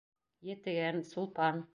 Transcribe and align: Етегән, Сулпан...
Етегән, 0.51 1.03
Сулпан... 1.11 1.65